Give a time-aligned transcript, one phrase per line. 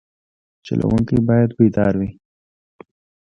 [0.65, 2.09] چلوونکی باید بیدار وي.